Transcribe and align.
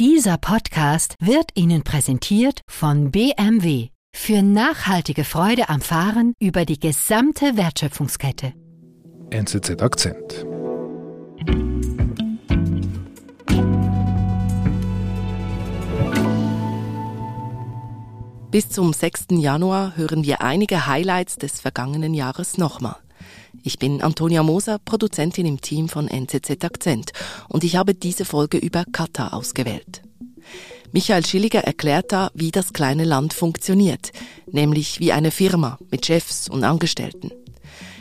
Dieser 0.00 0.38
Podcast 0.38 1.16
wird 1.18 1.50
Ihnen 1.54 1.82
präsentiert 1.82 2.60
von 2.70 3.10
BMW 3.10 3.88
für 4.14 4.42
nachhaltige 4.42 5.24
Freude 5.24 5.68
am 5.70 5.80
Fahren 5.80 6.34
über 6.38 6.64
die 6.64 6.78
gesamte 6.78 7.56
Wertschöpfungskette. 7.56 8.52
NZZ 9.30 9.82
Akzent. 9.82 10.46
Bis 18.52 18.70
zum 18.70 18.92
6. 18.92 19.26
Januar 19.32 19.96
hören 19.96 20.22
wir 20.22 20.42
einige 20.42 20.86
Highlights 20.86 21.38
des 21.38 21.60
vergangenen 21.60 22.14
Jahres 22.14 22.56
nochmal. 22.56 22.98
Ich 23.62 23.78
bin 23.78 24.02
Antonia 24.02 24.42
Moser, 24.42 24.78
Produzentin 24.78 25.46
im 25.46 25.60
Team 25.60 25.88
von 25.88 26.08
NZZ 26.08 26.64
Akzent 26.64 27.12
und 27.48 27.64
ich 27.64 27.76
habe 27.76 27.94
diese 27.94 28.24
Folge 28.24 28.58
über 28.58 28.84
Katar 28.90 29.34
ausgewählt. 29.34 30.02
Michael 30.92 31.26
Schilliger 31.26 31.60
erklärt 31.60 32.12
da, 32.12 32.30
wie 32.34 32.50
das 32.50 32.72
kleine 32.72 33.04
Land 33.04 33.34
funktioniert, 33.34 34.12
nämlich 34.50 35.00
wie 35.00 35.12
eine 35.12 35.30
Firma 35.30 35.78
mit 35.90 36.06
Chefs 36.06 36.48
und 36.48 36.64
Angestellten. 36.64 37.30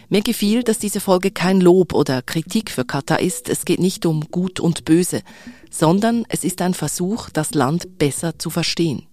Mir 0.09 0.21
gefiel, 0.21 0.63
dass 0.63 0.79
diese 0.79 1.01
Folge 1.01 1.31
kein 1.31 1.59
Lob 1.59 1.93
oder 1.93 2.21
Kritik 2.21 2.71
für 2.71 2.85
Katar 2.85 3.19
ist. 3.19 3.49
Es 3.49 3.65
geht 3.65 3.81
nicht 3.81 4.05
um 4.05 4.21
Gut 4.31 4.61
und 4.61 4.85
Böse, 4.85 5.21
sondern 5.69 6.23
es 6.29 6.45
ist 6.45 6.61
ein 6.61 6.73
Versuch, 6.73 7.29
das 7.29 7.53
Land 7.53 7.97
besser 7.97 8.39
zu 8.39 8.49
verstehen. 8.49 9.05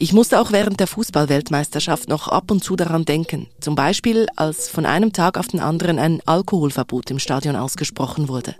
Ich 0.00 0.12
musste 0.12 0.38
auch 0.40 0.52
während 0.52 0.78
der 0.78 0.86
Fußballweltmeisterschaft 0.86 2.08
noch 2.08 2.28
ab 2.28 2.52
und 2.52 2.62
zu 2.62 2.76
daran 2.76 3.04
denken. 3.04 3.48
Zum 3.60 3.74
Beispiel, 3.74 4.28
als 4.36 4.68
von 4.68 4.86
einem 4.86 5.12
Tag 5.12 5.36
auf 5.36 5.48
den 5.48 5.58
anderen 5.58 5.98
ein 5.98 6.20
Alkoholverbot 6.24 7.10
im 7.10 7.18
Stadion 7.18 7.56
ausgesprochen 7.56 8.28
wurde. 8.28 8.54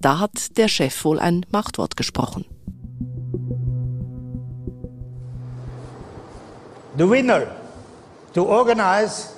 Da 0.00 0.18
hat 0.18 0.56
der 0.56 0.66
Chef 0.66 1.04
wohl 1.04 1.20
ein 1.20 1.46
Machtwort 1.52 1.96
gesprochen. 1.96 2.44
The 6.98 7.08
winner 7.08 7.46
to 8.34 8.44
organize 8.44 9.28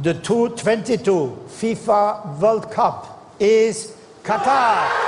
the 0.00 0.14
2022 0.14 1.32
FIFA 1.48 2.36
World 2.38 2.70
Cup 2.70 3.32
is 3.40 3.92
Qatar. 4.22 5.05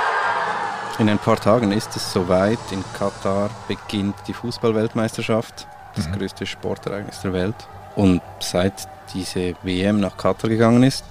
In 0.99 1.07
ein 1.07 1.17
paar 1.17 1.39
Tagen 1.39 1.71
ist 1.71 1.95
es 1.95 2.11
soweit. 2.11 2.59
In 2.71 2.83
Katar 2.93 3.49
beginnt 3.69 4.15
die 4.27 4.33
Fußballweltmeisterschaft, 4.33 5.65
das 5.95 6.09
mhm. 6.09 6.17
größte 6.17 6.45
Sportereignis 6.45 7.21
der 7.21 7.31
Welt. 7.31 7.55
Und 7.95 8.21
seit 8.41 8.73
diese 9.13 9.53
WM 9.63 10.01
nach 10.01 10.17
Katar 10.17 10.49
gegangen 10.49 10.83
ist, 10.83 11.05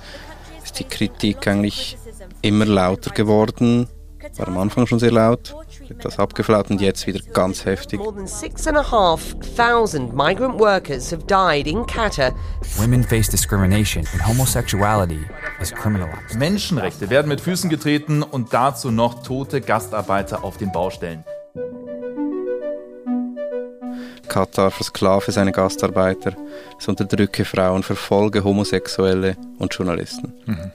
ist 0.62 0.78
die 0.78 0.84
Kritik 0.84 1.48
eigentlich 1.48 1.96
immer 2.42 2.66
lauter 2.66 3.12
geworden. 3.12 3.88
War 4.36 4.48
am 4.48 4.58
Anfang 4.58 4.86
schon 4.86 4.98
sehr 4.98 5.10
laut, 5.10 5.54
etwas 5.90 6.18
abgeflaut 6.18 6.70
und 6.70 6.80
jetzt 6.80 7.06
wieder 7.06 7.20
ganz 7.32 7.64
heftig. 7.64 8.00
More 8.00 8.14
than 8.14 8.26
six 8.26 8.66
and 8.66 8.76
a 8.76 8.90
half 8.90 9.34
thousand 9.56 10.14
migrant 10.14 10.58
workers 10.58 11.12
have 11.12 11.24
died 11.26 11.66
in 11.66 11.84
Qatar. 11.86 12.32
Women 12.76 13.02
face 13.02 13.28
discrimination 13.28 14.06
and 14.12 14.26
homosexuality 14.26 15.20
is 15.60 15.72
criminalized. 15.72 16.38
Menschenrechte 16.38 17.10
werden 17.10 17.28
mit 17.28 17.40
Füßen 17.40 17.70
getreten 17.70 18.22
und 18.22 18.52
dazu 18.52 18.90
noch 18.90 19.22
tote 19.22 19.60
Gastarbeiter 19.60 20.44
auf 20.44 20.56
den 20.56 20.72
Baustellen. 20.72 21.24
Katar 24.28 24.70
versklave 24.70 25.32
seine 25.32 25.52
Gastarbeiter, 25.52 26.34
es 26.78 26.86
unterdrücke 26.86 27.44
Frauen, 27.44 27.82
verfolge 27.82 28.44
Homosexuelle 28.44 29.36
und 29.58 29.74
Journalisten. 29.74 30.34
Mhm. 30.44 30.70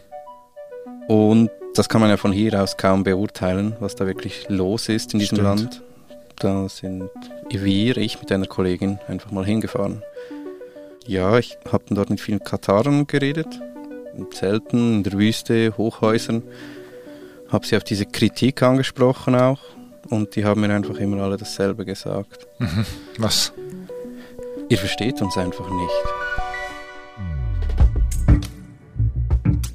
Und 1.08 1.50
das 1.76 1.90
kann 1.90 2.02
man 2.02 2.10
ja 2.10 2.18
von 2.18 2.32
hier 2.32 2.62
aus 2.62 2.78
kaum 2.78 3.04
beurteilen, 3.04 3.76
was 3.80 3.96
da 3.96 4.06
wirklich 4.06 4.46
los 4.50 4.90
ist 4.90 5.14
in 5.14 5.20
diesem 5.20 5.38
Stimmt. 5.38 5.60
Land. 5.60 5.82
Da 6.38 6.70
sind 6.70 7.10
wir, 7.50 7.98
ich 7.98 8.20
mit 8.20 8.32
einer 8.32 8.46
Kollegin, 8.46 9.00
einfach 9.08 9.32
mal 9.32 9.46
hingefahren. 9.46 10.04
Ja, 11.06 11.38
ich 11.38 11.58
habe 11.72 11.84
dort 11.90 12.10
mit 12.10 12.22
vielen 12.22 12.44
Katarern 12.44 13.08
geredet, 13.08 13.48
in 14.16 14.32
Zelten, 14.32 14.98
in 14.98 15.04
der 15.04 15.14
Wüste, 15.14 15.74
Hochhäusern. 15.78 16.44
Habe 17.50 17.68
sie 17.68 17.78
auf 17.78 17.84
diese 17.84 18.06
Kritik 18.06 18.64
angesprochen 18.64 19.36
auch 19.36 19.60
und 20.10 20.36
die 20.36 20.46
haben 20.46 20.62
mir 20.62 20.74
einfach 20.74 20.98
immer 20.98 21.22
alle 21.24 21.38
dasselbe 21.38 21.86
gesagt. 21.86 22.48
Mhm. 22.60 22.86
Was? 23.18 23.54
Ihr 24.70 24.78
versteht 24.78 25.22
uns 25.22 25.38
einfach 25.38 25.70
nicht. 25.70 26.33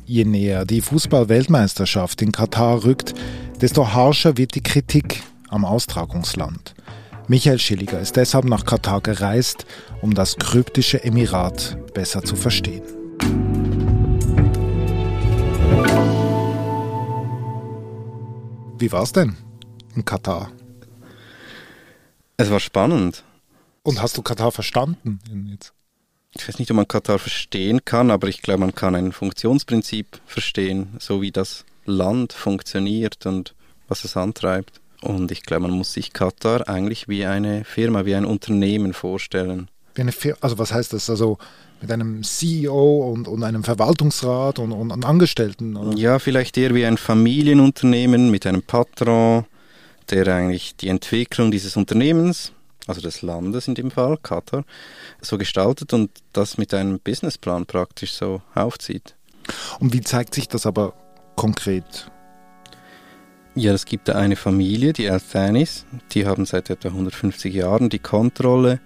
Je 0.08 0.24
näher 0.24 0.64
die 0.64 0.80
Fußball-Weltmeisterschaft 0.80 2.22
in 2.22 2.32
Katar 2.32 2.82
rückt, 2.82 3.12
desto 3.60 3.92
harscher 3.92 4.38
wird 4.38 4.54
die 4.54 4.62
Kritik 4.62 5.22
am 5.48 5.66
Austragungsland. 5.66 6.74
Michael 7.26 7.58
Schilliger 7.58 8.00
ist 8.00 8.16
deshalb 8.16 8.46
nach 8.46 8.64
Katar 8.64 9.02
gereist, 9.02 9.66
um 10.00 10.14
das 10.14 10.36
kryptische 10.36 11.04
Emirat 11.04 11.76
besser 11.92 12.22
zu 12.22 12.36
verstehen. 12.36 12.80
Wie 18.78 18.90
war 18.90 19.02
es 19.02 19.12
denn 19.12 19.36
in 19.94 20.06
Katar? 20.06 20.50
Es 22.38 22.50
war 22.50 22.60
spannend. 22.60 23.24
Und 23.82 24.00
hast 24.00 24.16
du 24.16 24.22
Katar 24.22 24.52
verstanden? 24.52 25.18
Jetzt? 25.50 25.74
Ich 26.34 26.46
weiß 26.46 26.58
nicht, 26.58 26.70
ob 26.70 26.76
man 26.76 26.88
Katar 26.88 27.18
verstehen 27.18 27.84
kann, 27.84 28.10
aber 28.10 28.28
ich 28.28 28.42
glaube, 28.42 28.60
man 28.60 28.74
kann 28.74 28.94
ein 28.94 29.12
Funktionsprinzip 29.12 30.20
verstehen, 30.26 30.96
so 30.98 31.22
wie 31.22 31.32
das 31.32 31.64
Land 31.84 32.32
funktioniert 32.32 33.24
und 33.26 33.54
was 33.88 34.04
es 34.04 34.16
antreibt. 34.16 34.80
Und 35.00 35.30
ich 35.30 35.42
glaube, 35.42 35.62
man 35.62 35.70
muss 35.72 35.92
sich 35.92 36.12
Katar 36.12 36.68
eigentlich 36.68 37.08
wie 37.08 37.24
eine 37.24 37.64
Firma, 37.64 38.04
wie 38.04 38.14
ein 38.14 38.24
Unternehmen 38.24 38.92
vorstellen. 38.92 39.68
Wie 39.94 40.02
eine 40.02 40.12
Firma, 40.12 40.38
also 40.40 40.58
was 40.58 40.72
heißt 40.72 40.92
das? 40.92 41.08
Also 41.08 41.38
mit 41.80 41.90
einem 41.90 42.22
CEO 42.22 43.12
und, 43.12 43.28
und 43.28 43.42
einem 43.44 43.62
Verwaltungsrat 43.64 44.58
und, 44.58 44.72
und, 44.72 44.90
und 44.90 45.04
Angestellten? 45.04 45.76
Oder? 45.76 45.96
Ja, 45.96 46.18
vielleicht 46.18 46.58
eher 46.58 46.74
wie 46.74 46.84
ein 46.84 46.96
Familienunternehmen 46.96 48.30
mit 48.30 48.46
einem 48.46 48.62
Patron, 48.62 49.44
der 50.10 50.26
eigentlich 50.28 50.76
die 50.76 50.88
Entwicklung 50.88 51.50
dieses 51.50 51.76
Unternehmens 51.76 52.52
also 52.88 53.00
des 53.00 53.22
Landes 53.22 53.68
in 53.68 53.74
dem 53.74 53.90
Fall, 53.90 54.16
Katar, 54.16 54.64
so 55.20 55.38
gestaltet 55.38 55.92
und 55.92 56.10
das 56.32 56.58
mit 56.58 56.74
einem 56.74 56.98
Businessplan 56.98 57.66
praktisch 57.66 58.14
so 58.14 58.42
aufzieht. 58.54 59.14
Und 59.78 59.92
wie 59.92 60.00
zeigt 60.00 60.34
sich 60.34 60.48
das 60.48 60.66
aber 60.66 60.94
konkret? 61.36 62.10
Ja, 63.54 63.72
es 63.72 63.84
gibt 63.84 64.08
da 64.08 64.14
eine 64.14 64.36
Familie, 64.36 64.92
die 64.92 65.10
Althanis, 65.10 65.84
die 66.12 66.26
haben 66.26 66.46
seit 66.46 66.70
etwa 66.70 66.88
150 66.88 67.52
Jahren 67.52 67.88
die 67.88 67.98
Kontrolle. 67.98 68.80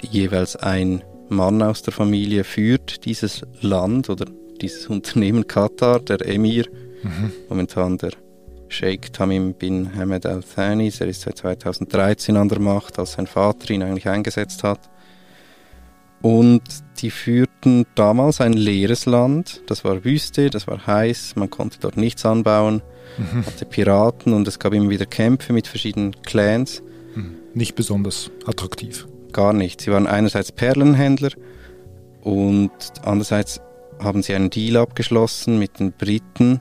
Jeweils 0.00 0.56
ein 0.56 1.04
Mann 1.28 1.62
aus 1.62 1.82
der 1.82 1.92
Familie 1.92 2.44
führt 2.44 3.04
dieses 3.04 3.42
Land 3.60 4.08
oder 4.08 4.26
dieses 4.60 4.86
Unternehmen 4.88 5.46
Katar, 5.46 6.00
der 6.00 6.26
Emir, 6.26 6.66
mhm. 7.02 7.32
momentan 7.48 7.98
der 7.98 8.12
Sheikh 8.68 9.12
Tamim 9.12 9.54
bin 9.54 9.94
Hamad 9.96 10.26
Al 10.26 10.42
Thani. 10.42 10.92
Er 10.98 11.06
ist 11.06 11.22
seit 11.22 11.38
2013 11.38 12.36
an 12.36 12.48
der 12.48 12.60
Macht, 12.60 12.98
als 12.98 13.12
sein 13.12 13.26
Vater 13.26 13.70
ihn 13.70 13.82
eigentlich 13.82 14.08
eingesetzt 14.08 14.62
hat. 14.62 14.80
Und 16.20 16.62
die 16.98 17.10
führten 17.10 17.86
damals 17.94 18.40
ein 18.40 18.52
leeres 18.52 19.06
Land. 19.06 19.62
Das 19.66 19.84
war 19.84 20.04
Wüste, 20.04 20.50
das 20.50 20.66
war 20.66 20.86
heiß, 20.86 21.36
man 21.36 21.48
konnte 21.48 21.78
dort 21.80 21.96
nichts 21.96 22.26
anbauen, 22.26 22.82
mhm. 23.18 23.46
hatte 23.46 23.64
Piraten 23.64 24.32
und 24.32 24.48
es 24.48 24.58
gab 24.58 24.72
immer 24.72 24.90
wieder 24.90 25.06
Kämpfe 25.06 25.52
mit 25.52 25.68
verschiedenen 25.68 26.20
Clans. 26.22 26.82
Mhm. 27.14 27.36
Nicht 27.54 27.76
besonders 27.76 28.30
attraktiv. 28.46 29.06
Gar 29.32 29.52
nicht. 29.52 29.80
Sie 29.80 29.92
waren 29.92 30.06
einerseits 30.06 30.50
Perlenhändler 30.50 31.30
und 32.22 32.70
andererseits 33.02 33.60
haben 34.00 34.22
sie 34.22 34.34
einen 34.34 34.50
Deal 34.50 34.76
abgeschlossen 34.76 35.58
mit 35.58 35.78
den 35.78 35.92
Briten, 35.92 36.60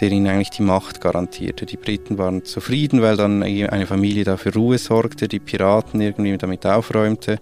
der 0.00 0.10
ihnen 0.10 0.26
eigentlich 0.26 0.50
die 0.50 0.62
Macht 0.62 1.00
garantierte. 1.00 1.66
Die 1.66 1.76
Briten 1.76 2.18
waren 2.18 2.44
zufrieden, 2.44 3.02
weil 3.02 3.16
dann 3.16 3.42
eine 3.42 3.86
Familie 3.86 4.24
da 4.24 4.36
für 4.36 4.52
Ruhe 4.52 4.78
sorgte, 4.78 5.28
die 5.28 5.40
Piraten 5.40 6.00
irgendwie 6.00 6.36
damit 6.36 6.66
aufräumte. 6.66 7.38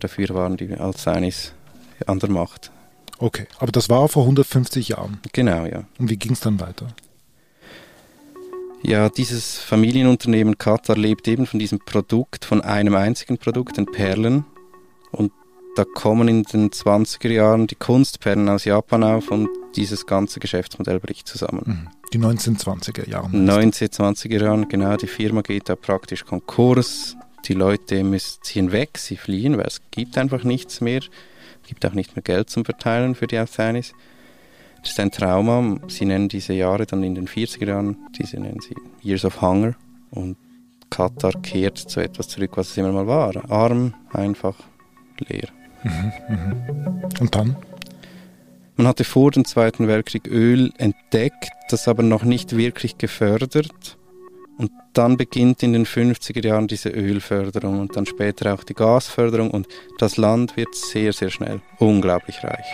Dafür 0.00 0.28
waren 0.30 0.56
die 0.56 0.72
Alzheimis 0.74 1.52
an 2.06 2.18
der 2.18 2.30
Macht. 2.30 2.70
Okay, 3.18 3.46
aber 3.58 3.72
das 3.72 3.88
war 3.88 4.08
vor 4.08 4.24
150 4.24 4.88
Jahren. 4.88 5.20
Genau, 5.32 5.64
ja. 5.64 5.84
Und 5.98 6.10
wie 6.10 6.16
ging 6.16 6.32
es 6.32 6.40
dann 6.40 6.60
weiter? 6.60 6.88
Ja, 8.82 9.08
dieses 9.08 9.58
Familienunternehmen 9.58 10.58
Katar 10.58 10.96
lebt 10.96 11.26
eben 11.26 11.46
von 11.46 11.58
diesem 11.58 11.78
Produkt, 11.78 12.44
von 12.44 12.60
einem 12.60 12.94
einzigen 12.94 13.38
Produkt, 13.38 13.78
den 13.78 13.86
Perlen. 13.86 14.44
Und 15.12 15.32
da 15.76 15.84
kommen 15.84 16.28
in 16.28 16.42
den 16.42 16.70
20er 16.70 17.30
Jahren 17.30 17.66
die 17.66 17.74
Kunstperlen 17.74 18.48
aus 18.48 18.64
Japan 18.64 19.02
auf 19.02 19.30
und 19.30 19.48
dieses 19.76 20.06
ganze 20.06 20.40
Geschäftsmodell 20.40 21.00
bricht 21.00 21.28
zusammen. 21.28 21.62
Mhm. 21.64 21.88
Die 22.12 22.18
1920er 22.18 23.08
Jahre. 23.08 23.28
1920er 23.28 24.42
Jahre, 24.42 24.66
genau. 24.66 24.96
Die 24.96 25.06
Firma 25.06 25.42
geht 25.42 25.68
da 25.68 25.76
praktisch 25.76 26.24
Konkurs. 26.24 27.16
Die 27.46 27.54
Leute 27.54 28.02
müssen 28.02 28.42
ziehen 28.42 28.72
weg, 28.72 28.98
sie 28.98 29.16
fliehen, 29.16 29.56
weil 29.56 29.66
es 29.66 29.80
gibt 29.90 30.18
einfach 30.18 30.42
nichts 30.42 30.80
mehr. 30.80 30.98
Es 30.98 31.68
gibt 31.68 31.84
auch 31.86 31.92
nicht 31.92 32.16
mehr 32.16 32.22
Geld 32.22 32.50
zum 32.50 32.64
Verteilen 32.64 33.14
für 33.14 33.26
die 33.26 33.38
Afghanis. 33.38 33.92
Das 34.80 34.92
ist 34.92 35.00
ein 35.00 35.10
Trauma. 35.10 35.78
Sie 35.88 36.04
nennen 36.04 36.28
diese 36.28 36.52
Jahre 36.52 36.86
dann 36.86 37.02
in 37.02 37.14
den 37.14 37.28
40er 37.28 37.66
Jahren, 37.66 37.96
diese 38.18 38.38
nennen 38.38 38.60
sie 38.60 38.74
Years 39.02 39.24
of 39.24 39.40
Hunger. 39.42 39.74
Und 40.10 40.36
Katar 40.90 41.32
kehrt 41.42 41.78
zu 41.78 42.00
etwas 42.00 42.28
zurück, 42.28 42.52
was 42.54 42.70
es 42.70 42.76
immer 42.76 42.92
mal 42.92 43.06
war. 43.06 43.50
Arm, 43.50 43.94
einfach, 44.12 44.54
leer. 45.18 45.48
Mhm, 45.82 46.12
mhm. 46.28 47.02
Und 47.20 47.34
dann? 47.34 47.56
Man 48.76 48.86
hatte 48.86 49.04
vor 49.04 49.30
dem 49.30 49.46
Zweiten 49.46 49.88
Weltkrieg 49.88 50.26
Öl 50.28 50.70
entdeckt, 50.76 51.48
das 51.70 51.88
aber 51.88 52.02
noch 52.02 52.24
nicht 52.24 52.56
wirklich 52.56 52.98
gefördert. 52.98 53.96
Und 54.58 54.70
dann 54.92 55.16
beginnt 55.16 55.62
in 55.62 55.72
den 55.72 55.86
50er 55.86 56.44
Jahren 56.44 56.68
diese 56.68 56.90
Ölförderung 56.90 57.80
und 57.80 57.96
dann 57.96 58.06
später 58.06 58.52
auch 58.52 58.64
die 58.64 58.74
Gasförderung 58.74 59.50
und 59.50 59.66
das 59.98 60.16
Land 60.18 60.56
wird 60.56 60.74
sehr, 60.74 61.12
sehr 61.12 61.30
schnell 61.30 61.60
unglaublich 61.78 62.42
reich. 62.44 62.66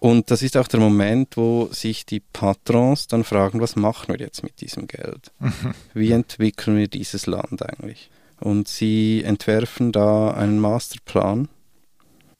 Und 0.00 0.30
das 0.30 0.42
ist 0.42 0.56
auch 0.56 0.68
der 0.68 0.78
Moment, 0.78 1.36
wo 1.36 1.68
sich 1.72 2.06
die 2.06 2.20
Patrons 2.20 3.08
dann 3.08 3.24
fragen, 3.24 3.60
was 3.60 3.74
machen 3.74 4.14
wir 4.14 4.20
jetzt 4.20 4.44
mit 4.44 4.60
diesem 4.60 4.86
Geld? 4.86 5.32
Wie 5.94 6.12
entwickeln 6.12 6.76
wir 6.76 6.86
dieses 6.86 7.26
Land 7.26 7.68
eigentlich? 7.68 8.10
Und 8.38 8.68
sie 8.68 9.22
entwerfen 9.24 9.90
da 9.90 10.30
einen 10.30 10.60
Masterplan, 10.60 11.48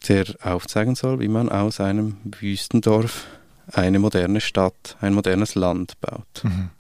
der 0.07 0.27
aufzeigen 0.43 0.95
soll, 0.95 1.21
wie 1.21 1.29
man 1.29 1.49
aus 1.49 1.81
einem 1.81 2.19
Wüstendorf 2.25 3.27
eine 3.73 3.99
moderne 3.99 4.41
Stadt, 4.41 4.97
ein 5.01 5.15
modernes 5.15 5.55
Land 5.55 6.01
baut. 6.01 6.45
Mhm. 6.45 6.71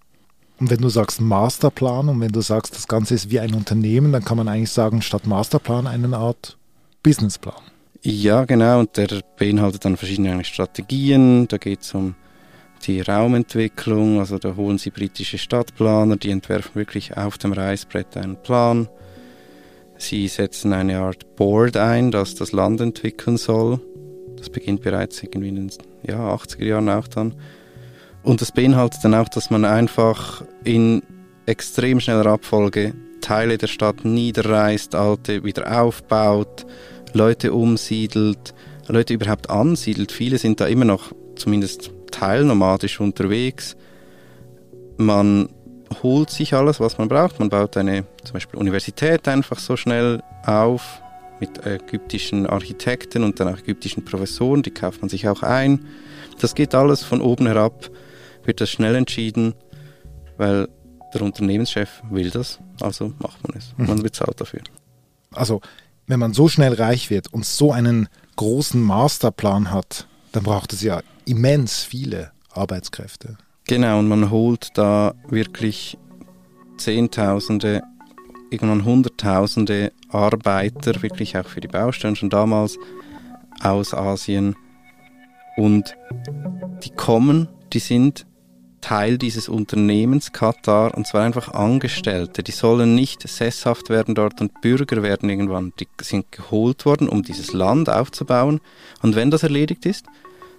Und 0.60 0.70
wenn 0.70 0.80
du 0.80 0.88
sagst 0.88 1.20
Masterplan 1.20 2.08
und 2.08 2.20
wenn 2.20 2.32
du 2.32 2.40
sagst, 2.40 2.74
das 2.74 2.88
Ganze 2.88 3.14
ist 3.14 3.30
wie 3.30 3.38
ein 3.38 3.54
Unternehmen, 3.54 4.12
dann 4.12 4.24
kann 4.24 4.36
man 4.36 4.48
eigentlich 4.48 4.72
sagen, 4.72 5.02
statt 5.02 5.26
Masterplan 5.26 5.86
eine 5.86 6.16
Art 6.16 6.56
Businessplan. 7.02 7.62
Ja, 8.02 8.44
genau, 8.44 8.80
und 8.80 8.96
der 8.96 9.22
beinhaltet 9.36 9.84
dann 9.84 9.96
verschiedene 9.96 10.42
Strategien. 10.44 11.46
Da 11.48 11.58
geht 11.58 11.82
es 11.82 11.94
um 11.94 12.14
die 12.86 13.00
Raumentwicklung, 13.00 14.20
also 14.20 14.38
da 14.38 14.56
holen 14.56 14.78
sie 14.78 14.90
britische 14.90 15.38
Stadtplaner, 15.38 16.16
die 16.16 16.30
entwerfen 16.30 16.74
wirklich 16.74 17.16
auf 17.16 17.38
dem 17.38 17.52
Reißbrett 17.52 18.16
einen 18.16 18.40
Plan. 18.40 18.88
Sie 19.98 20.28
setzen 20.28 20.72
eine 20.72 20.98
Art 20.98 21.36
Board 21.36 21.76
ein, 21.76 22.10
das 22.10 22.34
das 22.34 22.52
Land 22.52 22.80
entwickeln 22.80 23.36
soll. 23.36 23.80
Das 24.36 24.48
beginnt 24.48 24.82
bereits 24.82 25.22
irgendwie 25.22 25.48
in 25.48 25.56
den 25.56 25.70
ja, 26.06 26.34
80er 26.34 26.64
Jahren 26.64 26.88
auch 26.88 27.08
dann. 27.08 27.34
Und 28.22 28.40
das 28.40 28.52
beinhaltet 28.52 29.00
dann 29.02 29.14
auch, 29.14 29.28
dass 29.28 29.50
man 29.50 29.64
einfach 29.64 30.44
in 30.64 31.02
extrem 31.46 31.98
schneller 31.98 32.26
Abfolge 32.26 32.94
Teile 33.20 33.58
der 33.58 33.66
Stadt 33.66 34.04
niederreißt, 34.04 34.94
alte 34.94 35.44
wieder 35.44 35.82
aufbaut, 35.82 36.66
Leute 37.12 37.52
umsiedelt, 37.52 38.54
Leute 38.86 39.14
überhaupt 39.14 39.50
ansiedelt. 39.50 40.12
Viele 40.12 40.38
sind 40.38 40.60
da 40.60 40.66
immer 40.66 40.84
noch 40.84 41.12
zumindest 41.34 41.90
teilnomadisch 42.10 43.00
unterwegs. 43.00 43.76
Man 44.96 45.48
holt 46.02 46.30
sich 46.30 46.54
alles, 46.54 46.80
was 46.80 46.98
man 46.98 47.08
braucht. 47.08 47.40
Man 47.40 47.48
baut 47.48 47.76
eine 47.76 48.04
zum 48.28 48.34
Beispiel 48.34 48.60
Universität 48.60 49.26
einfach 49.26 49.58
so 49.58 49.76
schnell 49.76 50.22
auf 50.44 51.00
mit 51.40 51.64
ägyptischen 51.64 52.46
Architekten 52.46 53.24
und 53.24 53.40
dann 53.40 53.48
auch 53.48 53.58
ägyptischen 53.58 54.04
Professoren, 54.04 54.62
die 54.62 54.70
kauft 54.70 55.00
man 55.00 55.08
sich 55.08 55.28
auch 55.28 55.42
ein. 55.42 55.86
Das 56.38 56.54
geht 56.54 56.74
alles 56.74 57.02
von 57.02 57.22
oben 57.22 57.46
herab, 57.46 57.90
wird 58.44 58.60
das 58.60 58.70
schnell 58.70 58.96
entschieden, 58.96 59.54
weil 60.36 60.68
der 61.14 61.22
Unternehmenschef 61.22 62.02
will 62.10 62.28
das, 62.28 62.58
also 62.82 63.14
macht 63.18 63.48
man 63.48 63.56
es. 63.56 63.72
Man 63.78 63.96
mhm. 63.96 64.02
bezahlt 64.02 64.38
dafür. 64.40 64.60
Also 65.32 65.62
wenn 66.06 66.20
man 66.20 66.34
so 66.34 66.48
schnell 66.48 66.74
reich 66.74 67.08
wird 67.08 67.32
und 67.32 67.46
so 67.46 67.72
einen 67.72 68.08
großen 68.36 68.80
Masterplan 68.80 69.70
hat, 69.70 70.06
dann 70.32 70.42
braucht 70.42 70.74
es 70.74 70.82
ja 70.82 71.00
immens 71.24 71.82
viele 71.82 72.32
Arbeitskräfte. 72.50 73.38
Genau, 73.66 74.00
und 74.00 74.08
man 74.08 74.30
holt 74.30 74.70
da 74.74 75.14
wirklich 75.28 75.96
Zehntausende, 76.76 77.82
irgendwann 78.50 78.84
Hunderttausende 78.84 79.92
Arbeiter, 80.08 81.02
wirklich 81.02 81.36
auch 81.36 81.46
für 81.46 81.60
die 81.60 81.68
Baustellen 81.68 82.16
schon 82.16 82.30
damals 82.30 82.78
aus 83.62 83.94
Asien. 83.94 84.56
Und 85.56 85.96
die 86.84 86.90
kommen, 86.90 87.48
die 87.72 87.80
sind 87.80 88.26
Teil 88.80 89.18
dieses 89.18 89.48
Unternehmens 89.48 90.32
Katar 90.32 90.96
und 90.96 91.06
zwar 91.06 91.24
einfach 91.24 91.52
Angestellte. 91.52 92.42
Die 92.42 92.52
sollen 92.52 92.94
nicht 92.94 93.26
sesshaft 93.26 93.90
werden 93.90 94.14
dort 94.14 94.40
und 94.40 94.60
Bürger 94.60 95.02
werden 95.02 95.28
irgendwann. 95.28 95.72
Die 95.80 95.88
sind 96.00 96.30
geholt 96.30 96.86
worden, 96.86 97.08
um 97.08 97.22
dieses 97.22 97.52
Land 97.52 97.90
aufzubauen. 97.90 98.60
Und 99.02 99.16
wenn 99.16 99.30
das 99.30 99.42
erledigt 99.42 99.84
ist, 99.84 100.06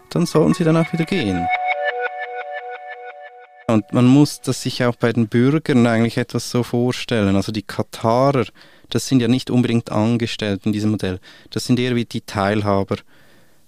dann 0.09 0.25
sollen 0.25 0.53
sie 0.53 0.63
dann 0.63 0.77
auch 0.77 0.91
wieder 0.91 1.05
gehen. 1.05 1.47
Und 3.73 3.93
man 3.93 4.05
muss 4.05 4.41
das 4.41 4.61
sich 4.61 4.83
auch 4.83 4.95
bei 4.95 5.13
den 5.13 5.27
Bürgern 5.27 5.85
eigentlich 5.85 6.17
etwas 6.17 6.49
so 6.49 6.63
vorstellen. 6.63 7.35
Also 7.35 7.51
die 7.51 7.61
Katarer, 7.61 8.45
das 8.89 9.07
sind 9.07 9.21
ja 9.21 9.27
nicht 9.27 9.49
unbedingt 9.49 9.91
Angestellte 9.91 10.67
in 10.67 10.73
diesem 10.73 10.91
Modell. 10.91 11.19
Das 11.51 11.65
sind 11.65 11.79
eher 11.79 11.95
wie 11.95 12.05
die 12.05 12.21
Teilhaber, 12.21 12.97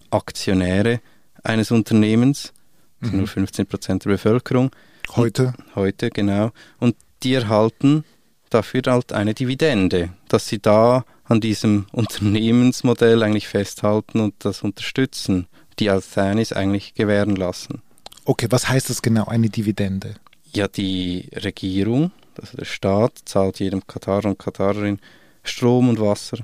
Aktionäre 0.09 1.01
eines 1.44 1.71
Unternehmens 1.71 2.53
mhm. 3.00 3.18
nur 3.18 3.27
15 3.27 3.65
Prozent 3.65 4.06
der 4.06 4.12
Bevölkerung. 4.12 4.71
Heute? 5.15 5.53
Und, 5.57 5.75
heute, 5.75 6.09
genau. 6.09 6.51
Und 6.80 6.95
die 7.24 7.33
erhalten 7.33 8.03
dafür 8.50 8.81
halt 8.88 9.13
eine 9.13 9.33
Dividende, 9.33 10.09
dass 10.27 10.48
sie 10.48 10.59
da 10.59 11.06
an 11.24 11.42
diesem 11.42 11.88
Unternehmensmodell 11.92 13.24
eigentlich 13.24 13.48
festhalten 13.48 14.19
und 14.19 14.33
das 14.39 14.63
unterstützen, 14.63 15.48
die 15.80 15.89
Althanis 15.89 16.51
eigentlich 16.51 16.94
gewähren 16.94 17.36
lassen. 17.36 17.81
Okay, 18.31 18.47
was 18.49 18.69
heißt 18.69 18.89
das 18.89 19.01
genau, 19.01 19.25
eine 19.25 19.49
Dividende? 19.49 20.15
Ja, 20.53 20.69
die 20.69 21.29
Regierung, 21.35 22.13
also 22.39 22.55
der 22.55 22.63
Staat, 22.63 23.19
zahlt 23.25 23.59
jedem 23.59 23.85
Katarer 23.85 24.29
und 24.29 24.39
Katarerin 24.39 25.01
Strom 25.43 25.89
und 25.89 25.99
Wasser. 25.99 26.37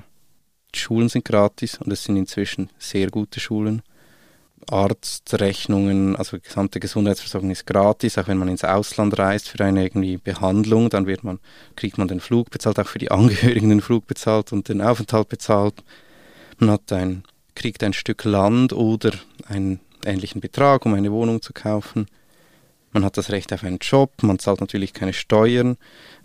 Die 0.74 0.78
Schulen 0.78 1.08
sind 1.08 1.24
gratis 1.24 1.78
und 1.78 1.90
es 1.90 2.04
sind 2.04 2.18
inzwischen 2.18 2.68
sehr 2.78 3.08
gute 3.08 3.40
Schulen. 3.40 3.80
Arztrechnungen, 4.70 6.14
also 6.16 6.36
die 6.36 6.42
gesamte 6.42 6.78
Gesundheitsversorgung 6.78 7.50
ist 7.50 7.66
gratis, 7.66 8.18
auch 8.18 8.28
wenn 8.28 8.36
man 8.36 8.48
ins 8.48 8.64
Ausland 8.64 9.18
reist 9.18 9.48
für 9.48 9.64
eine 9.64 9.82
irgendwie 9.82 10.18
Behandlung, 10.18 10.90
dann 10.90 11.06
wird 11.06 11.24
man, 11.24 11.38
kriegt 11.74 11.96
man 11.96 12.06
den 12.06 12.20
Flug 12.20 12.50
bezahlt, 12.50 12.78
auch 12.78 12.86
für 12.86 12.98
die 12.98 13.10
Angehörigen 13.10 13.70
den 13.70 13.80
Flug 13.80 14.06
bezahlt 14.06 14.52
und 14.52 14.68
den 14.68 14.82
Aufenthalt 14.82 15.30
bezahlt. 15.30 15.82
Man 16.58 16.70
hat 16.70 16.92
ein, 16.92 17.22
kriegt 17.54 17.82
ein 17.82 17.94
Stück 17.94 18.24
Land 18.24 18.74
oder 18.74 19.12
einen 19.46 19.80
ähnlichen 20.04 20.40
Betrag, 20.40 20.86
um 20.86 20.94
eine 20.94 21.12
Wohnung 21.12 21.42
zu 21.42 21.52
kaufen. 21.52 22.06
Man 22.92 23.04
hat 23.04 23.18
das 23.18 23.30
Recht 23.30 23.52
auf 23.52 23.64
einen 23.64 23.78
Job, 23.78 24.22
man 24.22 24.38
zahlt 24.38 24.60
natürlich 24.60 24.94
keine 24.94 25.12
Steuern. 25.12 25.76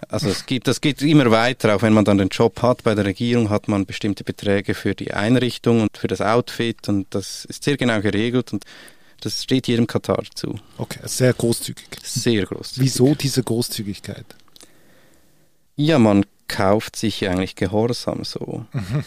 Also 0.08 0.30
es 0.30 0.46
gibt, 0.46 0.68
das 0.68 0.80
geht 0.80 1.02
immer 1.02 1.30
weiter, 1.30 1.75
auch 1.75 1.82
wenn 1.82 1.94
man 1.94 2.06
dann 2.06 2.18
den 2.18 2.30
Job 2.30 2.62
hat 2.62 2.84
bei 2.84 2.96
der 2.96 3.06
Regierung, 3.06 3.50
hat 3.50 3.68
man 3.68 3.86
bestimmte 3.86 4.24
Beträge 4.24 4.74
für 4.74 4.96
die 4.96 5.13
Einrichtung 5.13 5.82
und 5.82 5.98
für 5.98 6.08
das 6.08 6.22
Outfit 6.22 6.88
und 6.88 7.08
das 7.10 7.46
ist 7.46 7.63
sehr 7.65 7.75
genau 7.75 8.00
geregelt 8.00 8.53
und 8.53 8.63
das 9.20 9.44
steht 9.44 9.68
jedem 9.68 9.88
Katar 9.88 10.24
zu. 10.36 10.60
Okay, 10.77 11.00
sehr 11.03 11.34
großzügig. 11.34 11.86
Sehr 12.01 12.46
großzügig. 12.46 12.84
Wieso 12.84 13.15
diese 13.15 13.44
Großzügigkeit? 13.44 14.25
Ja, 15.75 16.00
man 16.00 16.25
kauft 16.48 16.96
sich 16.96 17.27
eigentlich 17.27 17.56
Gehorsam 17.56 18.24
so. 18.24 18.65
Mhm. 18.74 19.03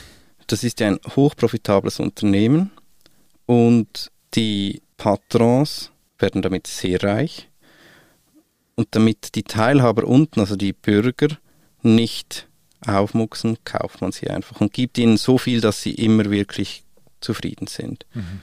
Das 0.47 0.65
ist 0.65 0.81
ja 0.81 0.89
ein 0.89 1.01
hochprofitables 1.15 2.01
Unternehmen 2.01 2.71
und 3.47 4.11
die 4.35 4.83
Patrons 4.97 5.91
werden 6.19 6.43
damit 6.43 6.67
sehr 6.67 7.03
reich. 7.03 7.49
Und 8.75 8.89
damit 8.91 9.35
die 9.35 9.43
Teilhaber 9.43 10.05
unten, 10.05 10.41
also 10.41 10.57
die 10.57 10.73
Bürger, 10.75 11.29
nicht 11.83 12.47
aufmuchsen, 12.87 13.59
kauft 13.65 14.03
man 14.03 14.13
sie 14.13 14.29
einfach 14.29 14.61
und 14.61 14.73
gibt 14.73 14.99
ihnen 14.99 15.17
so 15.17 15.39
viel, 15.39 15.61
dass 15.61 15.81
sie 15.83 15.93
immer 15.93 16.31
wirklich 16.31 16.85
zufrieden 17.21 17.67
sind. 17.67 18.05
Mhm. 18.13 18.43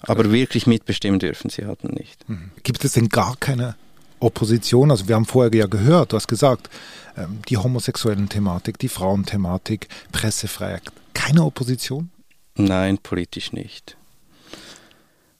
Aber 0.00 0.30
wirklich 0.32 0.66
mitbestimmen 0.66 1.20
dürfen 1.20 1.48
sie 1.48 1.64
halt 1.64 1.84
nicht. 1.84 2.28
Mhm. 2.28 2.50
Gibt 2.62 2.84
es 2.84 2.92
denn 2.92 3.08
gar 3.08 3.36
keine 3.36 3.76
Opposition? 4.20 4.90
Also 4.90 5.08
wir 5.08 5.14
haben 5.14 5.24
vorher 5.24 5.54
ja 5.54 5.66
gehört, 5.66 6.12
du 6.12 6.16
hast 6.16 6.28
gesagt, 6.28 6.68
ähm, 7.16 7.40
die 7.48 7.56
homosexuellen 7.56 8.28
Thematik, 8.28 8.78
die 8.78 8.88
Frauenthematik, 8.88 9.88
Pressefreiheit. 10.10 10.82
Keine 11.14 11.44
Opposition? 11.44 12.10
Nein, 12.56 12.98
politisch 12.98 13.52
nicht. 13.52 13.96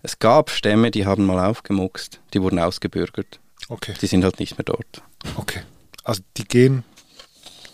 Es 0.03 0.19
gab 0.19 0.51
Stämme, 0.51 0.91
die 0.91 1.07
haben 1.07 1.25
mal 1.25 1.47
aufgemuckst, 1.47 2.21
die 2.35 2.43
wurden 2.43 2.59
ausgebürgert. 2.59 3.39
Okay. 3.69 3.95
Die 4.01 4.07
sind 4.07 4.25
halt 4.25 4.41
nicht 4.41 4.59
mehr 4.59 4.65
dort. 4.65 5.03
Okay. 5.37 5.61
Also 6.03 6.23
die 6.37 6.45
gehen 6.45 6.83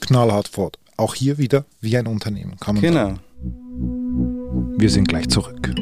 knallhart 0.00 0.48
fort. 0.48 0.78
Auch 0.98 1.14
hier 1.14 1.38
wieder 1.38 1.64
wie 1.80 1.96
ein 1.96 2.06
Unternehmen. 2.06 2.58
Kann 2.60 2.74
man 2.74 2.82
genau. 2.82 3.06
Sagen. 3.06 3.20
Wir 4.78 4.90
sind 4.90 5.08
gleich 5.08 5.28
zurück. 5.28 5.74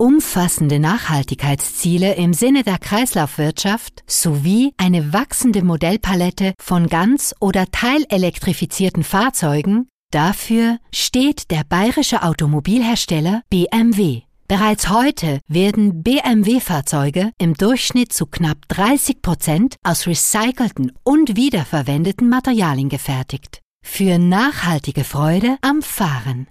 umfassende 0.00 0.78
Nachhaltigkeitsziele 0.78 2.14
im 2.14 2.32
Sinne 2.32 2.62
der 2.62 2.78
Kreislaufwirtschaft 2.78 4.02
sowie 4.06 4.72
eine 4.78 5.12
wachsende 5.12 5.62
Modellpalette 5.62 6.54
von 6.58 6.86
ganz 6.86 7.34
oder 7.38 7.66
teilelektrifizierten 7.70 9.04
Fahrzeugen 9.04 9.89
Dafür 10.10 10.78
steht 10.92 11.52
der 11.52 11.62
bayerische 11.62 12.24
Automobilhersteller 12.24 13.42
BMW. 13.48 14.22
Bereits 14.48 14.90
heute 14.90 15.38
werden 15.46 16.02
BMW-Fahrzeuge 16.02 17.30
im 17.38 17.54
Durchschnitt 17.54 18.12
zu 18.12 18.26
knapp 18.26 18.56
30 18.66 19.22
Prozent 19.22 19.76
aus 19.84 20.08
recycelten 20.08 20.90
und 21.04 21.36
wiederverwendeten 21.36 22.28
Materialien 22.28 22.88
gefertigt. 22.88 23.60
Für 23.84 24.18
nachhaltige 24.18 25.04
Freude 25.04 25.56
am 25.62 25.80
Fahren. 25.80 26.48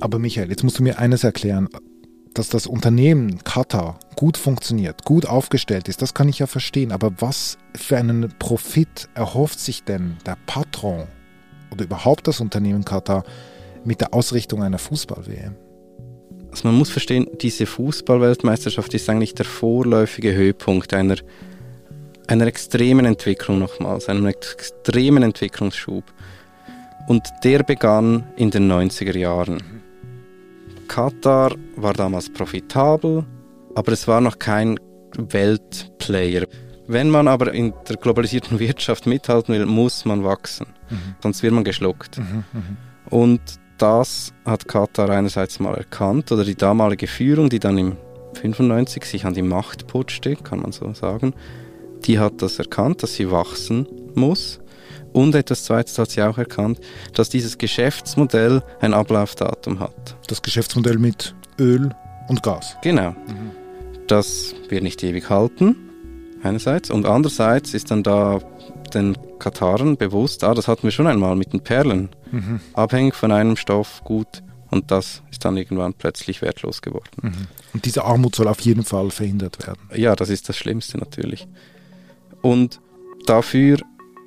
Aber 0.00 0.20
Michael, 0.20 0.50
jetzt 0.50 0.62
musst 0.62 0.78
du 0.78 0.84
mir 0.84 1.00
eines 1.00 1.24
erklären. 1.24 1.68
Dass 2.34 2.48
das 2.48 2.66
Unternehmen 2.66 3.42
Qatar 3.44 4.00
gut 4.16 4.36
funktioniert, 4.36 5.04
gut 5.04 5.26
aufgestellt 5.26 5.88
ist, 5.88 6.02
das 6.02 6.14
kann 6.14 6.28
ich 6.28 6.40
ja 6.40 6.48
verstehen. 6.48 6.90
Aber 6.90 7.12
was 7.20 7.58
für 7.76 7.96
einen 7.96 8.34
Profit 8.40 9.08
erhofft 9.14 9.60
sich 9.60 9.84
denn 9.84 10.16
der 10.26 10.36
Patron 10.46 11.06
oder 11.70 11.84
überhaupt 11.84 12.26
das 12.26 12.40
Unternehmen 12.40 12.84
Qatar 12.84 13.22
mit 13.84 14.00
der 14.00 14.12
Ausrichtung 14.12 14.64
einer 14.64 14.78
Fußball-WM? 14.78 15.54
Also 16.50 16.68
man 16.68 16.76
muss 16.76 16.90
verstehen, 16.90 17.26
diese 17.40 17.66
Fußballweltmeisterschaft 17.66 18.94
ist 18.94 19.08
eigentlich 19.08 19.34
der 19.34 19.44
vorläufige 19.44 20.34
Höhepunkt 20.34 20.94
einer, 20.94 21.16
einer 22.26 22.46
extremen 22.46 23.06
Entwicklung 23.06 23.58
nochmals, 23.60 24.08
einem 24.08 24.26
extremen 24.26 25.22
Entwicklungsschub. 25.22 26.04
Und 27.06 27.22
der 27.42 27.62
begann 27.62 28.24
in 28.36 28.50
den 28.50 28.70
90er 28.70 29.16
Jahren. 29.16 29.83
Katar 30.84 31.54
war 31.76 31.92
damals 31.92 32.30
profitabel, 32.30 33.24
aber 33.74 33.92
es 33.92 34.06
war 34.06 34.20
noch 34.20 34.38
kein 34.38 34.78
Weltplayer. 35.16 36.46
Wenn 36.86 37.10
man 37.10 37.28
aber 37.28 37.52
in 37.52 37.72
der 37.88 37.96
globalisierten 37.96 38.58
Wirtschaft 38.58 39.06
mithalten 39.06 39.54
will, 39.54 39.66
muss 39.66 40.04
man 40.04 40.24
wachsen. 40.24 40.66
Mhm. 40.90 41.14
Sonst 41.22 41.42
wird 41.42 41.54
man 41.54 41.64
geschluckt. 41.64 42.18
Mhm, 42.18 42.44
mhm. 42.52 42.76
Und 43.10 43.40
das 43.78 44.32
hat 44.44 44.68
Katar 44.68 45.10
einerseits 45.10 45.58
mal 45.60 45.74
erkannt, 45.74 46.30
oder 46.30 46.44
die 46.44 46.54
damalige 46.54 47.06
Führung, 47.06 47.48
die 47.48 47.58
dann 47.58 47.78
im 47.78 47.96
95 48.34 49.04
sich 49.04 49.24
an 49.24 49.34
die 49.34 49.42
Macht 49.42 49.86
putschte, 49.86 50.36
kann 50.36 50.60
man 50.60 50.72
so 50.72 50.92
sagen, 50.94 51.34
die 52.04 52.18
hat 52.18 52.42
das 52.42 52.58
erkannt, 52.58 53.02
dass 53.02 53.14
sie 53.14 53.30
wachsen 53.30 53.86
muss. 54.14 54.60
Und 55.14 55.36
etwas 55.36 55.62
Zweites 55.62 55.96
hat 55.96 56.10
sie 56.10 56.22
auch 56.22 56.38
erkannt, 56.38 56.80
dass 57.14 57.30
dieses 57.30 57.56
Geschäftsmodell 57.56 58.62
ein 58.80 58.92
Ablaufdatum 58.92 59.78
hat. 59.78 60.16
Das 60.26 60.42
Geschäftsmodell 60.42 60.98
mit 60.98 61.36
Öl 61.58 61.90
und 62.28 62.42
Gas. 62.42 62.76
Genau. 62.82 63.10
Mhm. 63.10 63.52
Das 64.08 64.54
wird 64.68 64.82
nicht 64.82 65.02
ewig 65.04 65.30
halten, 65.30 65.76
einerseits. 66.42 66.90
Und 66.90 67.06
andererseits 67.06 67.74
ist 67.74 67.92
dann 67.92 68.02
da 68.02 68.40
den 68.92 69.16
Katarern 69.38 69.96
bewusst, 69.96 70.42
ah, 70.42 70.52
das 70.52 70.66
hatten 70.66 70.82
wir 70.82 70.90
schon 70.90 71.06
einmal 71.06 71.36
mit 71.36 71.52
den 71.52 71.60
Perlen. 71.60 72.08
Mhm. 72.32 72.60
Abhängig 72.74 73.14
von 73.14 73.30
einem 73.30 73.56
Stoff, 73.56 74.02
gut. 74.02 74.42
Und 74.72 74.90
das 74.90 75.22
ist 75.30 75.44
dann 75.44 75.56
irgendwann 75.56 75.94
plötzlich 75.94 76.42
wertlos 76.42 76.82
geworden. 76.82 77.08
Mhm. 77.22 77.46
Und 77.72 77.84
diese 77.84 78.04
Armut 78.04 78.34
soll 78.34 78.48
auf 78.48 78.60
jeden 78.60 78.82
Fall 78.82 79.12
verhindert 79.12 79.64
werden. 79.64 79.80
Ja, 79.94 80.16
das 80.16 80.28
ist 80.28 80.48
das 80.48 80.56
Schlimmste 80.56 80.98
natürlich. 80.98 81.46
Und 82.42 82.80
dafür 83.26 83.78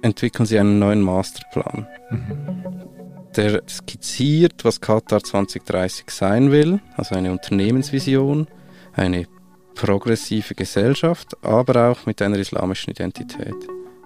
entwickeln 0.02 0.46
sie 0.46 0.60
einen 0.60 0.80
neuen 0.80 1.02
Masterplan. 1.02 1.88
Mhm. 2.10 2.88
Der 3.36 3.62
skizziert, 3.68 4.66
was 4.66 4.82
Katar 4.82 5.24
2030 5.24 6.10
sein 6.10 6.52
will, 6.52 6.80
also 6.96 7.16
eine 7.16 7.32
Unternehmensvision, 7.32 8.48
eine 8.94 9.28
progressive 9.76 10.56
Gesellschaft, 10.56 11.38
aber 11.44 11.92
auch 11.92 12.06
mit 12.08 12.22
einer 12.22 12.38
islamischen 12.38 12.92
Identität. 12.92 13.56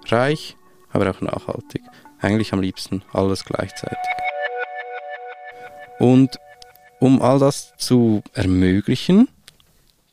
Reich, 0.06 0.56
aber 0.90 1.10
auch 1.10 1.20
nachhaltig. 1.20 1.82
Eigentlich 2.20 2.52
am 2.52 2.60
liebsten 2.60 3.02
alles 3.12 3.44
gleichzeitig. 3.44 3.96
Und 5.98 6.38
um 7.00 7.22
all 7.22 7.38
das 7.38 7.72
zu 7.78 8.22
ermöglichen, 8.34 9.28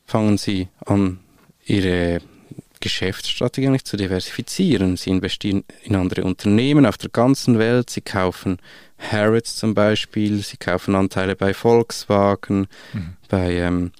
fangen 0.06 0.38
sie 0.38 0.68
an, 0.86 1.20
ihre 1.64 2.20
Geschäftsstrategie 2.80 3.68
eigentlich 3.68 3.84
zu 3.84 3.96
diversifizieren. 3.96 4.96
Sie 4.96 5.10
investieren 5.10 5.64
in 5.82 5.96
andere 5.96 6.24
Unternehmen 6.24 6.86
auf 6.86 6.96
der 6.96 7.10
ganzen 7.10 7.58
Welt. 7.58 7.90
Sie 7.90 8.00
kaufen 8.00 8.58
Harrods 8.98 9.56
zum 9.56 9.74
Beispiel. 9.74 10.42
Sie 10.42 10.56
kaufen 10.56 10.94
Anteile 10.94 11.36
bei 11.36 11.54
Volkswagen, 11.54 12.66
mhm. 12.92 13.16
bei 13.28 13.54
ähm, 13.56 13.92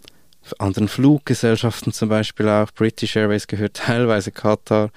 anderen 0.59 0.89
Fluggesellschaften 0.89 1.93
zum 1.93 2.09
Beispiel 2.09 2.49
auch. 2.49 2.71
British 2.73 3.17
Airways 3.17 3.47
gehört 3.47 3.75
teilweise 3.77 4.33
Qatar, 4.33 4.91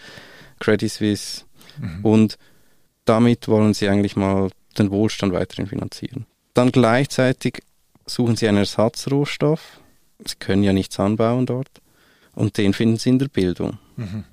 Credit 0.59 0.91
Suisse. 0.91 1.43
Mhm. 1.77 2.05
Und 2.05 2.37
damit 3.05 3.47
wollen 3.47 3.73
sie 3.73 3.89
eigentlich 3.89 4.15
mal 4.15 4.49
den 4.77 4.91
Wohlstand 4.91 5.33
weiterhin 5.33 5.67
finanzieren. 5.67 6.25
Dann 6.53 6.71
gleichzeitig 6.71 7.61
suchen 8.05 8.35
sie 8.35 8.47
einen 8.47 8.59
Ersatzrohstoff. 8.59 9.79
Sie 10.25 10.35
können 10.39 10.63
ja 10.63 10.73
nichts 10.73 10.99
anbauen 10.99 11.45
dort. 11.45 11.69
Und 12.35 12.57
den 12.57 12.73
finden 12.73 12.97
sie 12.97 13.09
in 13.09 13.19
der 13.19 13.27
Bildung. 13.27 13.77
Mhm. 13.95 14.23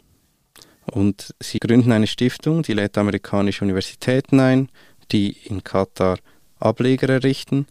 Und 0.86 1.34
sie 1.40 1.60
gründen 1.60 1.92
eine 1.92 2.06
Stiftung, 2.06 2.62
die 2.62 2.72
lädt 2.72 2.98
amerikanische 2.98 3.64
Universitäten 3.64 4.40
ein, 4.40 4.68
die 5.12 5.36
in 5.44 5.62
Katar 5.62 6.18
Ableger 6.58 7.08
errichten 7.08 7.66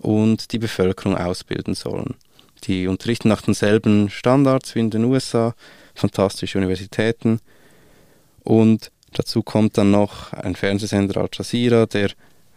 und 0.00 0.52
die 0.52 0.58
Bevölkerung 0.58 1.16
ausbilden 1.16 1.74
sollen. 1.74 2.14
Die 2.64 2.86
unterrichten 2.86 3.28
nach 3.28 3.42
denselben 3.42 4.10
Standards 4.10 4.74
wie 4.74 4.80
in 4.80 4.90
den 4.90 5.04
USA, 5.04 5.54
fantastische 5.94 6.58
Universitäten. 6.58 7.40
Und 8.42 8.90
dazu 9.12 9.42
kommt 9.42 9.78
dann 9.78 9.90
noch 9.90 10.32
ein 10.32 10.56
Fernsehsender 10.56 11.20
Al 11.20 11.28
Jazeera, 11.32 11.86
der 11.86 12.10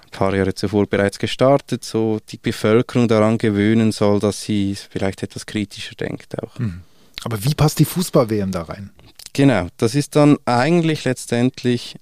ein 0.03 0.09
paar 0.11 0.35
Jahre 0.35 0.55
zuvor 0.55 0.87
bereits 0.87 1.19
gestartet, 1.19 1.83
so 1.83 2.19
die 2.29 2.37
Bevölkerung 2.37 3.07
daran 3.07 3.37
gewöhnen 3.37 3.91
soll, 3.91 4.19
dass 4.19 4.41
sie 4.41 4.75
vielleicht 4.75 5.21
etwas 5.23 5.45
kritischer 5.45 5.95
denkt 5.95 6.41
auch. 6.41 6.57
Mhm. 6.57 6.81
Aber 7.23 7.43
wie 7.43 7.53
passt 7.53 7.79
die 7.79 7.85
Fußball-WM 7.85 8.51
da 8.51 8.63
rein? 8.63 8.91
Genau, 9.33 9.67
das 9.77 9.95
ist 9.95 10.15
dann 10.15 10.37
eigentlich 10.45 11.05
letztendlich 11.05 11.95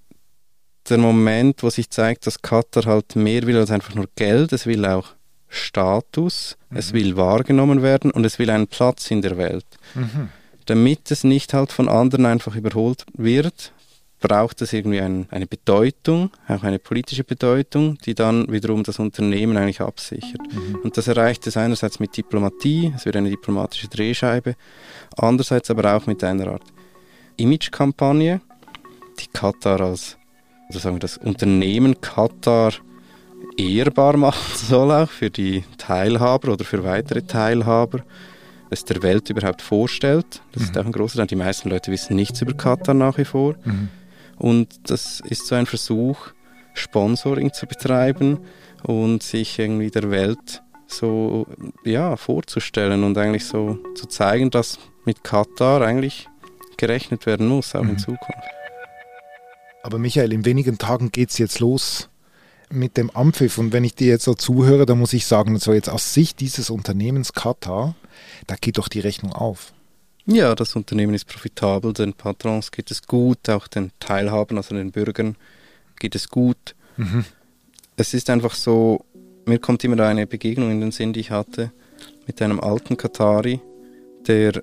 der 0.89 0.97
Moment, 0.97 1.61
wo 1.61 1.69
sich 1.69 1.89
zeigt, 1.89 2.25
dass 2.25 2.41
Katar 2.41 2.85
halt 2.85 3.15
mehr 3.15 3.45
will 3.45 3.57
als 3.57 3.71
einfach 3.71 3.93
nur 3.95 4.07
Geld, 4.15 4.53
es 4.53 4.65
will 4.65 4.85
auch 4.85 5.09
Status, 5.47 6.57
mhm. 6.69 6.77
es 6.77 6.93
will 6.93 7.17
wahrgenommen 7.17 7.81
werden 7.81 8.11
und 8.11 8.25
es 8.25 8.39
will 8.39 8.49
einen 8.49 8.67
Platz 8.67 9.11
in 9.11 9.21
der 9.21 9.37
Welt. 9.37 9.65
Mhm. 9.93 10.29
Damit 10.65 11.11
es 11.11 11.23
nicht 11.23 11.53
halt 11.53 11.71
von 11.71 11.89
anderen 11.89 12.25
einfach 12.25 12.55
überholt 12.55 13.05
wird, 13.13 13.73
braucht 14.19 14.61
es 14.61 14.73
irgendwie 14.73 14.99
ein, 14.99 15.27
eine 15.31 15.47
Bedeutung, 15.47 16.31
auch 16.47 16.63
eine 16.63 16.79
politische 16.79 17.23
Bedeutung, 17.23 17.97
die 18.05 18.13
dann 18.13 18.51
wiederum 18.51 18.83
das 18.83 18.99
Unternehmen 18.99 19.55
eigentlich 19.57 19.81
absichert. 19.81 20.41
Mhm. 20.51 20.79
Und 20.83 20.97
das 20.97 21.07
erreicht 21.07 21.47
es 21.47 21.57
einerseits 21.57 21.99
mit 21.99 22.15
Diplomatie, 22.15 22.93
es 22.95 23.05
wird 23.05 23.15
eine 23.15 23.29
diplomatische 23.29 23.87
Drehscheibe, 23.87 24.55
andererseits 25.17 25.71
aber 25.71 25.95
auch 25.95 26.05
mit 26.05 26.23
einer 26.23 26.47
Art 26.47 26.63
Imagekampagne, 27.37 28.41
die 29.19 29.27
Katar 29.27 29.79
als, 29.81 30.17
oder 30.69 30.79
sagen 30.79 30.95
wir 30.97 30.99
das 30.99 31.17
Unternehmen 31.17 32.01
Katar 32.01 32.73
ehrbar 33.57 34.17
machen 34.17 34.53
soll, 34.55 34.91
auch 34.91 35.09
für 35.09 35.29
die 35.29 35.63
Teilhaber 35.77 36.53
oder 36.53 36.65
für 36.65 36.83
weitere 36.83 37.21
Teilhaber 37.21 38.03
es 38.69 38.85
der 38.85 39.01
Welt 39.01 39.29
überhaupt 39.29 39.61
vorstellt. 39.61 40.41
Das 40.51 40.63
mhm. 40.63 40.69
ist 40.69 40.77
auch 40.77 40.85
ein 40.85 40.91
großer 40.91 41.17
Teil. 41.17 41.27
Die 41.27 41.35
meisten 41.35 41.69
Leute 41.69 41.91
wissen 41.91 42.15
nichts 42.15 42.41
über 42.41 42.53
Katar 42.53 42.93
nach 42.93 43.17
wie 43.17 43.25
vor. 43.25 43.55
Mhm. 43.63 43.89
Und 44.39 44.89
das 44.89 45.21
ist 45.21 45.47
so 45.47 45.55
ein 45.55 45.65
Versuch, 45.65 46.29
Sponsoring 46.73 47.53
zu 47.53 47.67
betreiben 47.67 48.39
und 48.83 49.21
sich 49.21 49.59
irgendwie 49.59 49.91
der 49.91 50.09
Welt 50.09 50.63
so 50.87 51.45
ja, 51.83 52.15
vorzustellen 52.15 53.03
und 53.03 53.17
eigentlich 53.17 53.45
so 53.45 53.77
zu 53.95 54.07
zeigen, 54.07 54.49
dass 54.49 54.79
mit 55.05 55.23
Katar 55.23 55.81
eigentlich 55.81 56.27
gerechnet 56.77 57.25
werden 57.25 57.47
muss, 57.47 57.75
auch 57.75 57.83
mhm. 57.83 57.91
in 57.91 57.97
Zukunft. 57.99 58.49
Aber 59.83 59.99
Michael, 59.99 60.33
in 60.33 60.45
wenigen 60.45 60.77
Tagen 60.77 61.11
geht 61.11 61.29
es 61.29 61.37
jetzt 61.37 61.59
los 61.59 62.09
mit 62.69 62.97
dem 62.97 63.09
Ampfiff. 63.09 63.57
Und 63.57 63.73
wenn 63.73 63.83
ich 63.83 63.95
dir 63.95 64.07
jetzt 64.07 64.25
so 64.25 64.33
zuhöre, 64.33 64.85
dann 64.85 64.99
muss 64.99 65.13
ich 65.13 65.25
sagen, 65.25 65.57
so 65.57 65.73
jetzt 65.73 65.89
aus 65.89 66.13
Sicht 66.13 66.39
dieses 66.39 66.69
Unternehmens 66.69 67.33
Katar, 67.33 67.95
da 68.47 68.55
geht 68.55 68.77
doch 68.77 68.87
die 68.87 68.99
Rechnung 68.99 69.33
auf. 69.33 69.73
Ja, 70.31 70.53
das 70.53 70.75
Unternehmen 70.75 71.15
ist 71.15 71.25
profitabel, 71.25 71.91
den 71.91 72.13
Patrons 72.13 72.69
geht 72.69 72.91
es 72.91 73.01
gut, 73.01 73.49
auch 73.49 73.67
den 73.67 73.91
Teilhabern, 73.99 74.57
also 74.57 74.75
den 74.75 74.91
Bürgern 74.91 75.35
geht 75.99 76.13
es 76.13 76.29
gut. 76.29 76.75
Mhm. 76.97 77.25
Es 77.97 78.13
ist 78.13 78.29
einfach 78.29 78.53
so, 78.53 79.05
mir 79.45 79.57
kommt 79.57 79.83
immer 79.83 79.99
eine 80.05 80.27
Begegnung 80.27 80.69
in 80.69 80.81
den 80.81 80.91
Sinn, 80.91 81.13
die 81.13 81.21
ich 81.21 81.31
hatte 81.31 81.71
mit 82.27 82.43
einem 82.43 82.59
alten 82.59 82.95
Katari, 82.95 83.59
der 84.27 84.61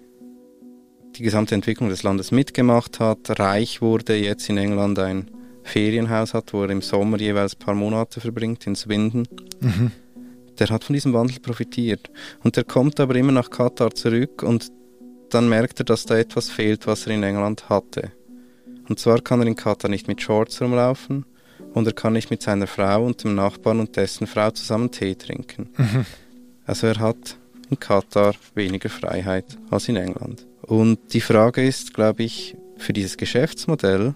die 1.16 1.22
gesamte 1.22 1.56
Entwicklung 1.56 1.88
des 1.88 2.04
Landes 2.04 2.30
mitgemacht 2.30 3.00
hat, 3.00 3.40
reich 3.40 3.82
wurde, 3.82 4.14
jetzt 4.14 4.48
in 4.48 4.58
England 4.58 5.00
ein 5.00 5.32
Ferienhaus 5.64 6.32
hat, 6.32 6.52
wo 6.52 6.62
er 6.62 6.70
im 6.70 6.80
Sommer 6.80 7.18
jeweils 7.18 7.56
ein 7.56 7.58
paar 7.58 7.74
Monate 7.74 8.20
verbringt, 8.20 8.68
in 8.68 8.76
Swindon. 8.76 9.26
Mhm. 9.60 9.90
Der 10.60 10.68
hat 10.68 10.84
von 10.84 10.94
diesem 10.94 11.12
Wandel 11.12 11.40
profitiert. 11.40 12.08
Und 12.44 12.56
der 12.56 12.62
kommt 12.62 13.00
aber 13.00 13.16
immer 13.16 13.32
nach 13.32 13.50
Katar 13.50 13.92
zurück 13.92 14.44
und 14.44 14.70
dann 15.30 15.48
merkt 15.48 15.80
er, 15.80 15.84
dass 15.84 16.06
da 16.06 16.16
etwas 16.16 16.50
fehlt, 16.50 16.86
was 16.86 17.06
er 17.06 17.14
in 17.14 17.22
England 17.22 17.68
hatte. 17.68 18.12
Und 18.88 18.98
zwar 18.98 19.20
kann 19.20 19.40
er 19.40 19.46
in 19.46 19.56
Katar 19.56 19.90
nicht 19.90 20.08
mit 20.08 20.22
Shorts 20.22 20.60
rumlaufen 20.60 21.24
und 21.74 21.86
er 21.86 21.92
kann 21.92 22.12
nicht 22.12 22.30
mit 22.30 22.42
seiner 22.42 22.66
Frau 22.66 23.04
und 23.04 23.22
dem 23.24 23.34
Nachbarn 23.34 23.80
und 23.80 23.96
dessen 23.96 24.26
Frau 24.26 24.50
zusammen 24.50 24.90
Tee 24.90 25.14
trinken. 25.14 25.70
Mhm. 25.76 26.06
Also 26.64 26.86
er 26.86 26.98
hat 27.00 27.36
in 27.70 27.78
Katar 27.78 28.34
weniger 28.54 28.88
Freiheit 28.88 29.44
als 29.70 29.88
in 29.88 29.96
England. 29.96 30.46
Und 30.62 31.12
die 31.12 31.20
Frage 31.20 31.66
ist, 31.66 31.94
glaube 31.94 32.22
ich, 32.22 32.56
für 32.76 32.92
dieses 32.92 33.16
Geschäftsmodell, 33.16 34.14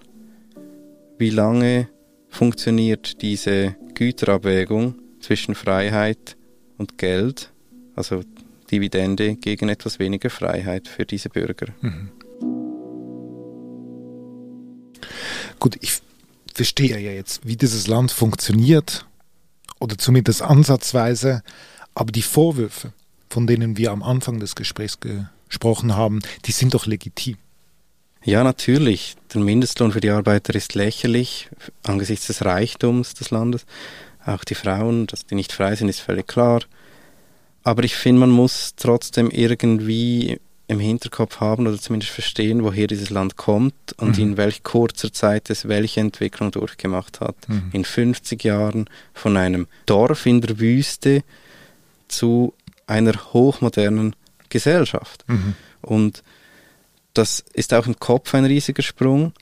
wie 1.18 1.30
lange 1.30 1.88
funktioniert 2.28 3.22
diese 3.22 3.76
Güterabwägung 3.94 4.94
zwischen 5.20 5.54
Freiheit 5.54 6.36
und 6.78 6.98
Geld, 6.98 7.52
also 7.94 8.22
Dividende 8.70 9.36
gegen 9.36 9.68
etwas 9.68 9.98
weniger 9.98 10.30
Freiheit 10.30 10.88
für 10.88 11.04
diese 11.04 11.28
Bürger. 11.28 11.66
Mhm. 11.80 12.10
Gut, 15.58 15.76
ich 15.80 16.00
verstehe 16.54 16.98
ja 16.98 17.10
jetzt, 17.10 17.46
wie 17.46 17.56
dieses 17.56 17.86
Land 17.86 18.12
funktioniert 18.12 19.06
oder 19.78 19.96
zumindest 19.98 20.42
ansatzweise, 20.42 21.42
aber 21.94 22.12
die 22.12 22.22
Vorwürfe, 22.22 22.92
von 23.28 23.46
denen 23.46 23.76
wir 23.76 23.92
am 23.92 24.02
Anfang 24.02 24.40
des 24.40 24.54
Gesprächs 24.54 24.98
gesprochen 25.00 25.96
haben, 25.96 26.20
die 26.46 26.52
sind 26.52 26.74
doch 26.74 26.86
legitim. 26.86 27.36
Ja, 28.22 28.44
natürlich. 28.44 29.16
Der 29.32 29.40
Mindestlohn 29.40 29.92
für 29.92 30.00
die 30.00 30.10
Arbeiter 30.10 30.54
ist 30.54 30.74
lächerlich 30.74 31.48
angesichts 31.82 32.26
des 32.26 32.44
Reichtums 32.44 33.14
des 33.14 33.30
Landes. 33.30 33.64
Auch 34.26 34.44
die 34.44 34.54
Frauen, 34.54 35.06
dass 35.06 35.24
die 35.24 35.34
nicht 35.34 35.52
frei 35.52 35.74
sind, 35.74 35.88
ist 35.88 36.00
völlig 36.00 36.26
klar. 36.26 36.60
Aber 37.62 37.84
ich 37.84 37.94
finde, 37.94 38.20
man 38.20 38.30
muss 38.30 38.74
trotzdem 38.76 39.30
irgendwie 39.30 40.40
im 40.70 40.78
Hinterkopf 40.78 41.40
haben 41.40 41.66
oder 41.66 41.78
zumindest 41.78 42.12
verstehen, 42.12 42.62
woher 42.62 42.86
dieses 42.86 43.10
Land 43.10 43.36
kommt 43.36 43.74
und 43.96 44.18
mhm. 44.18 44.22
in 44.22 44.36
welch 44.36 44.62
kurzer 44.62 45.12
Zeit 45.12 45.50
es 45.50 45.66
welche 45.66 46.00
Entwicklung 46.00 46.52
durchgemacht 46.52 47.20
hat. 47.20 47.36
Mhm. 47.48 47.70
In 47.72 47.84
50 47.84 48.44
Jahren 48.44 48.88
von 49.12 49.36
einem 49.36 49.66
Dorf 49.86 50.26
in 50.26 50.40
der 50.40 50.60
Wüste 50.60 51.24
zu 52.06 52.54
einer 52.86 53.14
hochmodernen 53.32 54.14
Gesellschaft. 54.48 55.24
Mhm. 55.26 55.54
Und 55.82 56.22
das 57.14 57.44
ist 57.52 57.74
auch 57.74 57.86
im 57.86 57.98
Kopf 57.98 58.32
ein 58.34 58.44
riesiger 58.44 58.82
Sprung. 58.82 59.32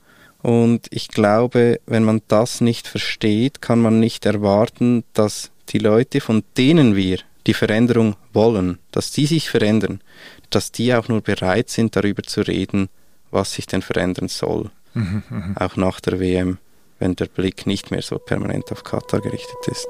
Und 0.41 0.87
ich 0.89 1.09
glaube, 1.09 1.79
wenn 1.85 2.03
man 2.03 2.21
das 2.27 2.59
nicht 2.59 2.87
versteht, 2.87 3.61
kann 3.61 3.81
man 3.81 3.99
nicht 3.99 4.25
erwarten, 4.25 5.03
dass 5.13 5.51
die 5.69 5.79
Leute, 5.79 6.21
von 6.21 6.43
denen 6.57 6.95
wir 6.95 7.19
die 7.47 7.53
Veränderung 7.53 8.15
wollen, 8.33 8.79
dass 8.91 9.11
die 9.11 9.25
sich 9.25 9.49
verändern, 9.49 10.01
dass 10.49 10.71
die 10.71 10.93
auch 10.93 11.07
nur 11.07 11.21
bereit 11.21 11.69
sind, 11.69 11.95
darüber 11.95 12.23
zu 12.23 12.41
reden, 12.41 12.89
was 13.31 13.53
sich 13.53 13.67
denn 13.67 13.81
verändern 13.81 14.27
soll. 14.27 14.71
Mhm, 14.93 15.23
mh. 15.29 15.55
Auch 15.55 15.75
nach 15.75 15.99
der 15.99 16.19
WM, 16.19 16.57
wenn 16.99 17.15
der 17.15 17.27
Blick 17.27 17.67
nicht 17.67 17.91
mehr 17.91 18.01
so 18.01 18.17
permanent 18.17 18.71
auf 18.71 18.83
Katar 18.83 19.21
gerichtet 19.21 19.67
ist. 19.67 19.87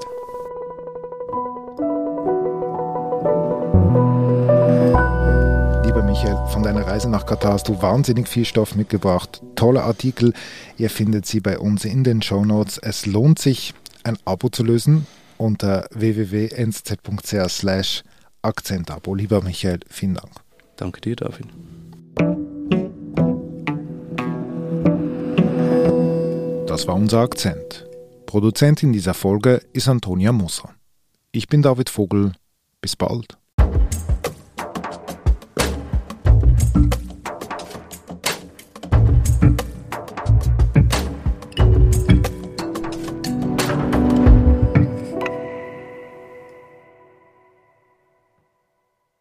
Lieber 5.84 6.02
Michael, 6.02 6.36
von 6.52 6.62
deiner 6.62 6.86
Reise 6.86 7.10
nach 7.10 7.26
Katar 7.26 7.54
hast 7.54 7.68
du 7.68 7.80
wahnsinnig 7.82 8.28
viel 8.28 8.44
Stoff 8.44 8.74
mitgebracht. 8.76 9.42
Tolle 9.56 9.82
Artikel. 9.82 10.34
Ihr 10.76 10.90
findet 10.90 11.26
sie 11.26 11.40
bei 11.40 11.58
uns 11.58 11.84
in 11.84 12.04
den 12.04 12.22
Show 12.22 12.44
Notes. 12.44 12.78
Es 12.78 13.06
lohnt 13.06 13.38
sich, 13.38 13.74
ein 14.04 14.18
Abo 14.24 14.50
zu 14.50 14.62
lösen 14.62 15.06
unter 15.40 15.88
www.nz.ch 15.92 18.04
Akzentabo. 18.42 19.14
Lieber 19.14 19.42
Michael, 19.42 19.80
vielen 19.88 20.14
Dank. 20.14 20.32
Danke 20.76 21.00
dir, 21.00 21.16
David. 21.16 21.46
Das 26.66 26.86
war 26.86 26.94
unser 26.94 27.20
Akzent. 27.20 27.86
Produzentin 28.26 28.92
dieser 28.92 29.14
Folge 29.14 29.62
ist 29.72 29.88
Antonia 29.88 30.32
Moser. 30.32 30.70
Ich 31.32 31.48
bin 31.48 31.62
David 31.62 31.90
Vogel. 31.90 32.32
Bis 32.80 32.96
bald. 32.96 33.36